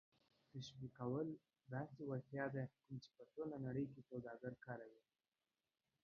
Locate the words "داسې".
1.73-1.99